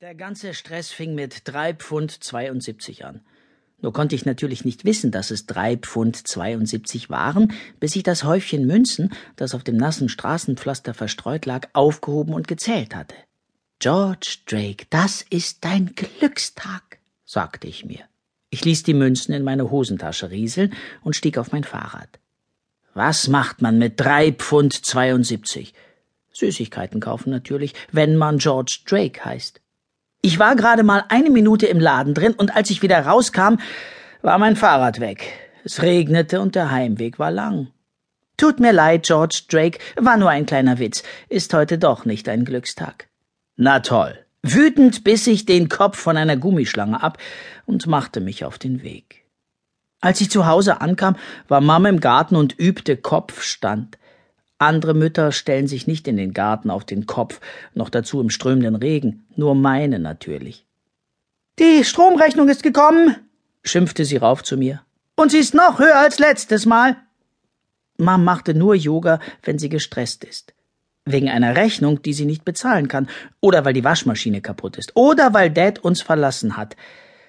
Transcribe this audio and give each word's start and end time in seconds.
Der 0.00 0.14
ganze 0.14 0.54
Stress 0.54 0.90
fing 0.90 1.14
mit 1.14 1.42
drei 1.44 1.74
Pfund 1.74 2.24
72 2.24 3.04
an. 3.04 3.20
Nur 3.82 3.92
konnte 3.92 4.14
ich 4.14 4.24
natürlich 4.24 4.64
nicht 4.64 4.86
wissen, 4.86 5.10
dass 5.10 5.30
es 5.30 5.44
drei 5.44 5.76
Pfund 5.76 6.26
72 6.26 7.10
waren, 7.10 7.52
bis 7.80 7.96
ich 7.96 8.02
das 8.02 8.24
Häufchen 8.24 8.66
Münzen, 8.66 9.12
das 9.36 9.54
auf 9.54 9.62
dem 9.62 9.76
nassen 9.76 10.08
Straßenpflaster 10.08 10.94
verstreut 10.94 11.44
lag, 11.44 11.68
aufgehoben 11.74 12.32
und 12.32 12.48
gezählt 12.48 12.94
hatte. 12.94 13.14
George 13.78 14.36
Drake, 14.46 14.86
das 14.88 15.20
ist 15.28 15.66
dein 15.66 15.94
Glückstag, 15.94 16.98
sagte 17.26 17.68
ich 17.68 17.84
mir. 17.84 18.00
Ich 18.48 18.64
ließ 18.64 18.84
die 18.84 18.94
Münzen 18.94 19.34
in 19.34 19.44
meine 19.44 19.70
Hosentasche 19.70 20.30
rieseln 20.30 20.72
und 21.02 21.14
stieg 21.14 21.36
auf 21.36 21.52
mein 21.52 21.64
Fahrrad. 21.64 22.08
Was 22.94 23.28
macht 23.28 23.60
man 23.60 23.76
mit 23.76 24.00
drei 24.00 24.32
Pfund 24.32 24.72
72? 24.72 25.74
Süßigkeiten 26.32 27.00
kaufen 27.00 27.28
natürlich, 27.28 27.74
wenn 27.92 28.16
man 28.16 28.38
George 28.38 28.78
Drake 28.86 29.22
heißt. 29.22 29.59
Ich 30.22 30.38
war 30.38 30.54
gerade 30.54 30.82
mal 30.82 31.04
eine 31.08 31.30
Minute 31.30 31.66
im 31.66 31.80
Laden 31.80 32.12
drin 32.12 32.34
und 32.34 32.54
als 32.54 32.70
ich 32.70 32.82
wieder 32.82 33.06
rauskam, 33.06 33.56
war 34.22 34.38
mein 34.38 34.56
Fahrrad 34.56 35.00
weg. 35.00 35.32
Es 35.64 35.82
regnete 35.82 36.40
und 36.40 36.54
der 36.54 36.70
Heimweg 36.70 37.18
war 37.18 37.30
lang. 37.30 37.68
Tut 38.36 38.60
mir 38.60 38.72
leid, 38.72 39.04
George 39.04 39.42
Drake, 39.48 39.78
war 39.96 40.16
nur 40.16 40.30
ein 40.30 40.46
kleiner 40.46 40.78
Witz, 40.78 41.02
ist 41.28 41.52
heute 41.54 41.78
doch 41.78 42.04
nicht 42.04 42.28
ein 42.28 42.44
Glückstag. 42.44 43.08
Na 43.56 43.80
toll. 43.80 44.18
Wütend 44.42 45.04
biss 45.04 45.26
ich 45.26 45.44
den 45.44 45.68
Kopf 45.68 45.98
von 45.98 46.16
einer 46.16 46.36
Gummischlange 46.36 47.02
ab 47.02 47.18
und 47.66 47.86
machte 47.86 48.20
mich 48.20 48.44
auf 48.44 48.58
den 48.58 48.82
Weg. 48.82 49.26
Als 50.00 50.20
ich 50.22 50.30
zu 50.30 50.46
Hause 50.46 50.80
ankam, 50.80 51.16
war 51.48 51.60
Mama 51.60 51.90
im 51.90 52.00
Garten 52.00 52.36
und 52.36 52.58
übte 52.58 52.96
Kopfstand. 52.96 53.98
Andere 54.60 54.92
Mütter 54.92 55.32
stellen 55.32 55.66
sich 55.66 55.86
nicht 55.86 56.06
in 56.06 56.18
den 56.18 56.34
Garten 56.34 56.68
auf 56.68 56.84
den 56.84 57.06
Kopf, 57.06 57.40
noch 57.72 57.88
dazu 57.88 58.20
im 58.20 58.28
strömenden 58.28 58.76
Regen, 58.76 59.24
nur 59.34 59.54
meine 59.54 59.98
natürlich. 59.98 60.66
Die 61.58 61.82
Stromrechnung 61.82 62.46
ist 62.50 62.62
gekommen, 62.62 63.16
schimpfte 63.62 64.04
sie 64.04 64.18
rauf 64.18 64.42
zu 64.42 64.58
mir. 64.58 64.82
Und 65.16 65.30
sie 65.30 65.38
ist 65.38 65.54
noch 65.54 65.78
höher 65.78 65.96
als 65.96 66.18
letztes 66.18 66.66
Mal. 66.66 66.96
Mom 67.96 68.22
machte 68.22 68.52
nur 68.52 68.74
Yoga, 68.74 69.18
wenn 69.42 69.58
sie 69.58 69.70
gestresst 69.70 70.24
ist. 70.24 70.52
Wegen 71.06 71.30
einer 71.30 71.56
Rechnung, 71.56 72.02
die 72.02 72.12
sie 72.12 72.26
nicht 72.26 72.44
bezahlen 72.44 72.86
kann, 72.86 73.08
oder 73.40 73.64
weil 73.64 73.72
die 73.72 73.84
Waschmaschine 73.84 74.42
kaputt 74.42 74.76
ist, 74.76 74.94
oder 74.94 75.32
weil 75.32 75.50
Dad 75.50 75.78
uns 75.78 76.02
verlassen 76.02 76.58
hat. 76.58 76.76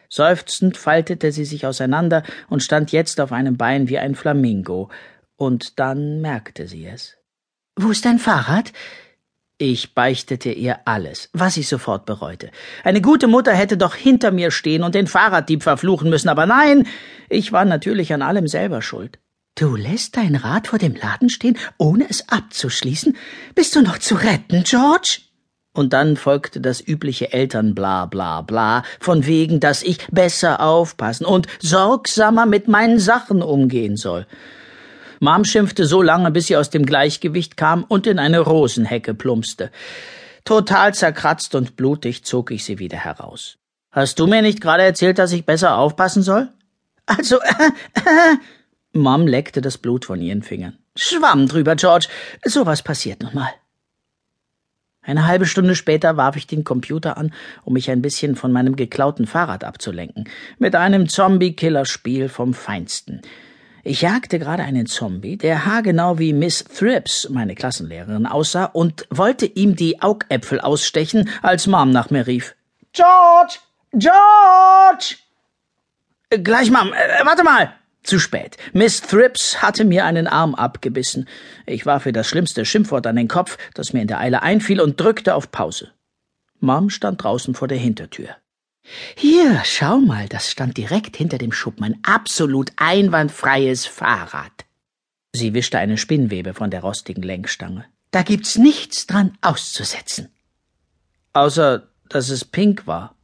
Seufzend 0.09 0.75
faltete 0.75 1.31
sie 1.31 1.45
sich 1.45 1.65
auseinander 1.65 2.23
und 2.49 2.61
stand 2.61 2.91
jetzt 2.91 3.21
auf 3.21 3.31
einem 3.31 3.55
Bein 3.55 3.87
wie 3.87 3.99
ein 3.99 4.15
Flamingo, 4.15 4.89
und 5.37 5.79
dann 5.79 6.19
merkte 6.19 6.67
sie 6.67 6.85
es. 6.85 7.20
Wo 7.75 7.91
ist 7.91 8.05
dein 8.05 8.19
Fahrrad? 8.19 8.73
Ich 9.57 9.93
beichtete 9.93 10.51
ihr 10.51 10.79
alles, 10.85 11.29
was 11.33 11.55
ich 11.55 11.67
sofort 11.67 12.05
bereute. 12.05 12.49
Eine 12.83 12.99
gute 12.99 13.27
Mutter 13.27 13.53
hätte 13.53 13.77
doch 13.77 13.93
hinter 13.93 14.31
mir 14.31 14.49
stehen 14.49 14.83
und 14.83 14.95
den 14.95 15.07
Fahrraddieb 15.07 15.61
verfluchen 15.63 16.09
müssen, 16.09 16.29
aber 16.29 16.45
nein, 16.45 16.87
ich 17.29 17.51
war 17.51 17.63
natürlich 17.63 18.11
an 18.11 18.23
allem 18.23 18.47
selber 18.47 18.81
schuld. 18.81 19.19
Du 19.55 19.75
lässt 19.75 20.17
dein 20.17 20.35
Rad 20.35 20.67
vor 20.67 20.79
dem 20.79 20.95
Laden 20.95 21.29
stehen, 21.29 21.57
ohne 21.77 22.09
es 22.09 22.27
abzuschließen? 22.29 23.15
Bist 23.53 23.75
du 23.75 23.81
noch 23.81 23.99
zu 23.99 24.15
retten, 24.15 24.63
George? 24.63 25.19
Und 25.73 25.93
dann 25.93 26.17
folgte 26.17 26.59
das 26.59 26.85
übliche 26.85 27.31
Eltern 27.31 27.75
bla 27.75 28.05
bla 28.05 28.41
bla, 28.41 28.83
von 28.99 29.25
wegen, 29.25 29.59
dass 29.59 29.83
ich 29.83 29.99
besser 30.07 30.61
aufpassen 30.61 31.25
und 31.25 31.47
sorgsamer 31.59 32.45
mit 32.45 32.67
meinen 32.67 32.99
Sachen 32.99 33.41
umgehen 33.41 33.95
soll. 33.95 34.25
Mom 35.21 35.45
schimpfte 35.45 35.85
so 35.85 36.01
lange, 36.01 36.31
bis 36.31 36.47
sie 36.47 36.57
aus 36.57 36.71
dem 36.71 36.83
Gleichgewicht 36.83 37.55
kam 37.55 37.83
und 37.83 38.07
in 38.07 38.17
eine 38.17 38.39
Rosenhecke 38.39 39.13
plumpste. 39.13 39.69
Total 40.45 40.95
zerkratzt 40.95 41.53
und 41.53 41.75
blutig 41.75 42.23
zog 42.23 42.49
ich 42.49 42.65
sie 42.65 42.79
wieder 42.79 42.97
heraus. 42.97 43.59
Hast 43.91 44.17
du 44.19 44.25
mir 44.25 44.41
nicht 44.41 44.61
gerade 44.61 44.81
erzählt, 44.81 45.19
dass 45.19 45.31
ich 45.31 45.45
besser 45.45 45.77
aufpassen 45.77 46.23
soll? 46.23 46.49
Also, 47.05 47.39
äh, 47.39 47.69
äh. 47.99 48.37
Mom 48.93 49.27
leckte 49.27 49.61
das 49.61 49.77
Blut 49.77 50.05
von 50.05 50.19
ihren 50.21 50.41
Fingern. 50.41 50.79
Schwamm 50.95 51.47
drüber, 51.47 51.75
George. 51.75 52.07
Sowas 52.43 52.81
passiert 52.81 53.21
nun 53.21 53.35
mal. 53.35 53.53
Eine 55.03 55.27
halbe 55.27 55.45
Stunde 55.45 55.75
später 55.75 56.17
warf 56.17 56.35
ich 56.35 56.47
den 56.47 56.63
Computer 56.63 57.17
an, 57.17 57.31
um 57.63 57.73
mich 57.73 57.91
ein 57.91 58.01
bisschen 58.01 58.35
von 58.35 58.51
meinem 58.51 58.75
geklauten 58.75 59.27
Fahrrad 59.27 59.63
abzulenken, 59.63 60.27
mit 60.57 60.75
einem 60.75 61.07
Zombie-Killer-Spiel 61.07 62.27
vom 62.27 62.55
Feinsten. 62.55 63.21
Ich 63.83 64.01
jagte 64.01 64.37
gerade 64.37 64.63
einen 64.63 64.85
Zombie, 64.85 65.37
der 65.37 65.65
haargenau 65.65 66.19
wie 66.19 66.33
Miss 66.33 66.63
Thrips, 66.63 67.29
meine 67.29 67.55
Klassenlehrerin, 67.55 68.27
aussah 68.27 68.65
und 68.65 69.07
wollte 69.09 69.47
ihm 69.47 69.75
die 69.75 70.01
Augäpfel 70.01 70.59
ausstechen, 70.59 71.29
als 71.41 71.65
Mom 71.65 71.91
nach 71.91 72.11
mir 72.11 72.27
rief. 72.27 72.55
George! 72.93 73.55
George! 73.93 75.15
Äh, 76.29 76.39
gleich, 76.39 76.69
Mom, 76.69 76.93
äh, 76.93 77.25
warte 77.25 77.43
mal! 77.43 77.73
Zu 78.03 78.19
spät. 78.19 78.57
Miss 78.73 79.01
Thrips 79.01 79.61
hatte 79.61 79.85
mir 79.85 80.05
einen 80.05 80.27
Arm 80.27 80.55
abgebissen. 80.55 81.27
Ich 81.65 81.85
warf 81.85 82.05
ihr 82.05 82.13
das 82.13 82.27
schlimmste 82.27 82.65
Schimpfwort 82.65 83.05
an 83.05 83.15
den 83.15 83.27
Kopf, 83.27 83.57
das 83.75 83.93
mir 83.93 84.01
in 84.01 84.07
der 84.07 84.19
Eile 84.19 84.41
einfiel, 84.41 84.81
und 84.81 84.99
drückte 84.99 85.35
auf 85.35 85.51
Pause. 85.51 85.91
Mom 86.59 86.89
stand 86.89 87.23
draußen 87.23 87.53
vor 87.53 87.67
der 87.67 87.77
Hintertür. 87.77 88.29
Hier, 89.15 89.61
schau 89.63 89.99
mal, 89.99 90.27
das 90.27 90.49
stand 90.49 90.77
direkt 90.77 91.15
hinter 91.15 91.37
dem 91.37 91.51
Schuppen, 91.51 91.83
ein 91.83 91.99
absolut 92.03 92.71
einwandfreies 92.77 93.85
Fahrrad. 93.85 94.65
Sie 95.33 95.53
wischte 95.53 95.77
eine 95.77 95.97
Spinnwebe 95.97 96.53
von 96.53 96.71
der 96.71 96.81
rostigen 96.81 97.23
Lenkstange. 97.23 97.85
Da 98.11 98.23
gibt's 98.23 98.57
nichts 98.57 99.07
dran 99.07 99.37
auszusetzen. 99.41 100.29
Außer, 101.33 101.87
dass 102.09 102.29
es 102.29 102.43
pink 102.43 102.87
war. 102.87 103.15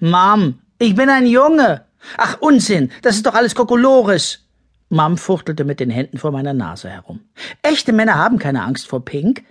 Mom, 0.00 0.58
ich 0.78 0.96
bin 0.96 1.08
ein 1.08 1.26
Junge. 1.26 1.84
Ach, 2.16 2.40
Unsinn, 2.40 2.90
das 3.02 3.16
ist 3.16 3.26
doch 3.26 3.34
alles 3.34 3.54
Kokolores. 3.54 4.40
Mom 4.88 5.16
fuchtelte 5.16 5.64
mit 5.64 5.80
den 5.80 5.90
Händen 5.90 6.18
vor 6.18 6.32
meiner 6.32 6.52
Nase 6.52 6.90
herum. 6.90 7.20
Echte 7.62 7.92
Männer 7.92 8.16
haben 8.16 8.38
keine 8.38 8.62
Angst 8.62 8.88
vor 8.88 9.04
Pink. 9.04 9.44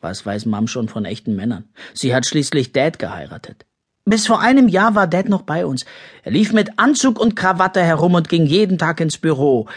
Was 0.00 0.26
weiß 0.26 0.46
Mom 0.46 0.68
schon 0.68 0.88
von 0.88 1.04
echten 1.04 1.34
Männern? 1.34 1.68
Sie 1.94 2.14
hat 2.14 2.26
schließlich 2.26 2.72
Dad 2.72 2.98
geheiratet. 2.98 3.64
Bis 4.04 4.26
vor 4.26 4.40
einem 4.40 4.68
Jahr 4.68 4.94
war 4.94 5.06
Dad 5.06 5.28
noch 5.28 5.42
bei 5.42 5.64
uns. 5.64 5.84
Er 6.24 6.32
lief 6.32 6.52
mit 6.52 6.78
Anzug 6.78 7.20
und 7.20 7.36
Krawatte 7.36 7.82
herum 7.82 8.14
und 8.14 8.28
ging 8.28 8.46
jeden 8.46 8.78
Tag 8.78 9.00
ins 9.00 9.18
Büro. 9.18 9.68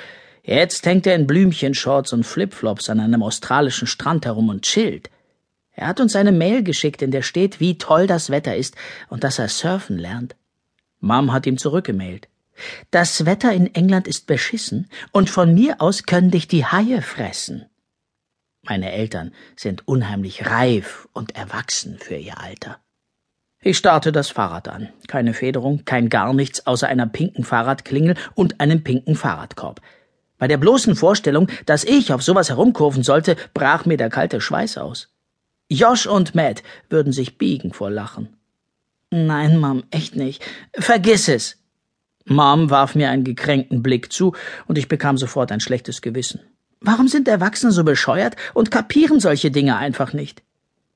Jetzt 0.43 0.85
hängt 0.85 1.05
er 1.05 1.15
in 1.15 1.27
Blümchenshorts 1.27 2.11
und 2.13 2.23
Flipflops 2.23 2.89
an 2.89 2.99
einem 2.99 3.21
australischen 3.21 3.87
Strand 3.87 4.25
herum 4.25 4.49
und 4.49 4.63
chillt. 4.63 5.09
Er 5.73 5.87
hat 5.87 5.99
uns 5.99 6.15
eine 6.15 6.31
Mail 6.31 6.63
geschickt, 6.63 7.01
in 7.01 7.11
der 7.11 7.21
steht, 7.21 7.59
wie 7.59 7.77
toll 7.77 8.07
das 8.07 8.29
Wetter 8.29 8.55
ist 8.55 8.75
und 9.09 9.23
dass 9.23 9.39
er 9.39 9.49
surfen 9.49 9.97
lernt. 9.97 10.35
Mom 10.99 11.31
hat 11.31 11.45
ihm 11.45 11.57
zurückgemailt. 11.57 12.27
Das 12.89 13.25
Wetter 13.25 13.51
in 13.53 13.73
England 13.75 14.07
ist 14.07 14.27
beschissen 14.27 14.89
und 15.11 15.29
von 15.29 15.53
mir 15.53 15.81
aus 15.81 16.03
können 16.03 16.31
dich 16.31 16.47
die 16.47 16.65
Haie 16.65 17.01
fressen. 17.01 17.65
Meine 18.63 18.91
Eltern 18.91 19.33
sind 19.55 19.87
unheimlich 19.87 20.47
reif 20.47 21.07
und 21.13 21.35
erwachsen 21.35 21.99
für 21.99 22.15
ihr 22.15 22.39
Alter. 22.39 22.79
Ich 23.67 23.79
starte 23.79 24.11
das 24.11 24.29
Fahrrad 24.29 24.67
an. 24.67 24.89
Keine 25.07 25.33
Federung, 25.33 25.85
kein 25.85 26.09
gar 26.09 26.35
nichts 26.35 26.67
außer 26.67 26.87
einer 26.87 27.07
pinken 27.07 27.43
Fahrradklingel 27.43 28.13
und 28.35 28.61
einem 28.61 28.83
pinken 28.83 29.15
Fahrradkorb. 29.15 29.81
Bei 30.37 30.47
der 30.47 30.57
bloßen 30.57 30.95
Vorstellung, 30.95 31.47
dass 31.65 31.83
ich 31.83 32.13
auf 32.13 32.21
sowas 32.21 32.49
herumkurven 32.49 33.01
sollte, 33.01 33.35
brach 33.55 33.87
mir 33.87 33.97
der 33.97 34.11
kalte 34.11 34.39
Schweiß 34.39 34.77
aus. 34.77 35.09
Josh 35.67 36.05
und 36.05 36.35
Matt 36.35 36.61
würden 36.91 37.11
sich 37.11 37.39
biegen 37.39 37.73
vor 37.73 37.89
Lachen. 37.89 38.37
Nein, 39.09 39.57
Mom, 39.57 39.83
echt 39.89 40.15
nicht. 40.15 40.45
Vergiss 40.77 41.27
es. 41.27 41.57
Mom 42.25 42.69
warf 42.69 42.93
mir 42.93 43.09
einen 43.09 43.23
gekränkten 43.23 43.81
Blick 43.81 44.13
zu, 44.13 44.35
und 44.67 44.77
ich 44.77 44.87
bekam 44.87 45.17
sofort 45.17 45.51
ein 45.51 45.59
schlechtes 45.59 46.03
Gewissen. 46.03 46.39
Warum 46.81 47.07
sind 47.07 47.27
Erwachsene 47.27 47.71
so 47.71 47.83
bescheuert 47.83 48.35
und 48.53 48.69
kapieren 48.69 49.19
solche 49.19 49.49
Dinge 49.49 49.75
einfach 49.77 50.13
nicht? 50.13 50.43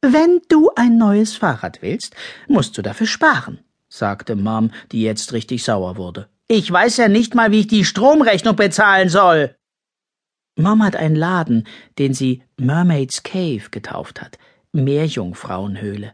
Wenn 0.01 0.39
du 0.47 0.71
ein 0.75 0.97
neues 0.97 1.35
Fahrrad 1.35 1.81
willst, 1.81 2.15
musst 2.47 2.77
du 2.77 2.81
dafür 2.81 3.05
sparen, 3.05 3.59
sagte 3.89 4.37
Mom, 4.37 4.71
die 4.93 5.01
jetzt 5.01 5.33
richtig 5.33 5.63
sauer 5.65 5.97
wurde. 5.97 6.29
Ich 6.47 6.71
weiß 6.71 6.97
ja 6.97 7.09
nicht 7.09 7.35
mal, 7.35 7.51
wie 7.51 7.61
ich 7.61 7.67
die 7.67 7.83
Stromrechnung 7.83 8.55
bezahlen 8.55 9.09
soll. 9.09 9.55
Mom 10.55 10.83
hat 10.83 10.95
einen 10.95 11.17
Laden, 11.17 11.67
den 11.97 12.13
sie 12.13 12.43
Mermaid's 12.57 13.23
Cave 13.23 13.69
getauft 13.71 14.21
hat, 14.21 14.37
Meerjungfrauenhöhle. 14.71 16.13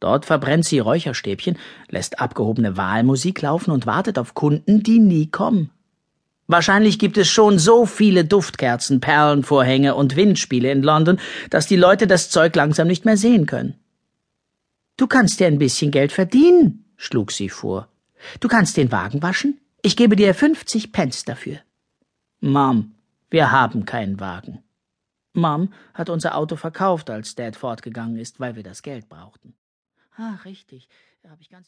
Dort 0.00 0.24
verbrennt 0.24 0.64
sie 0.64 0.78
Räucherstäbchen, 0.78 1.58
lässt 1.88 2.20
abgehobene 2.20 2.78
Wahlmusik 2.78 3.42
laufen 3.42 3.72
und 3.72 3.86
wartet 3.86 4.18
auf 4.18 4.32
Kunden, 4.34 4.82
die 4.82 5.00
nie 5.00 5.30
kommen. 5.30 5.70
Wahrscheinlich 6.50 6.98
gibt 6.98 7.18
es 7.18 7.28
schon 7.28 7.58
so 7.58 7.84
viele 7.84 8.24
Duftkerzen, 8.24 9.00
Perlenvorhänge 9.00 9.94
und 9.94 10.16
Windspiele 10.16 10.72
in 10.72 10.82
London, 10.82 11.20
dass 11.50 11.66
die 11.66 11.76
Leute 11.76 12.06
das 12.06 12.30
Zeug 12.30 12.56
langsam 12.56 12.88
nicht 12.88 13.04
mehr 13.04 13.18
sehen 13.18 13.44
können. 13.44 13.78
Du 14.96 15.06
kannst 15.06 15.40
dir 15.40 15.46
ein 15.46 15.58
bisschen 15.58 15.90
Geld 15.90 16.10
verdienen, 16.10 16.86
schlug 16.96 17.32
sie 17.32 17.50
vor. 17.50 17.88
Du 18.40 18.48
kannst 18.48 18.78
den 18.78 18.90
Wagen 18.90 19.22
waschen. 19.22 19.60
Ich 19.82 19.94
gebe 19.94 20.16
dir 20.16 20.34
fünfzig 20.34 20.90
Pence 20.90 21.24
dafür. 21.24 21.58
Mom, 22.40 22.94
wir 23.30 23.52
haben 23.52 23.84
keinen 23.84 24.18
Wagen. 24.18 24.62
Mom 25.34 25.72
hat 25.92 26.08
unser 26.08 26.34
Auto 26.34 26.56
verkauft, 26.56 27.10
als 27.10 27.34
Dad 27.34 27.56
fortgegangen 27.56 28.16
ist, 28.16 28.40
weil 28.40 28.56
wir 28.56 28.62
das 28.62 28.82
Geld 28.82 29.08
brauchten. 29.10 29.54
Ah, 30.16 30.38
richtig. 30.46 30.88
Da 31.22 31.30
habe 31.30 31.42
ich 31.42 31.50
ganz 31.50 31.66